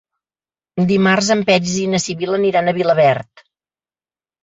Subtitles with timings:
[0.91, 3.49] Dimarts en Peris i na Sibil·la aniran a Vilaverd.